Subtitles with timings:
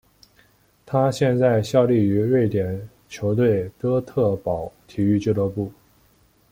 [0.83, 5.71] 他现在效力于瑞典球队哥特堡体育俱乐部。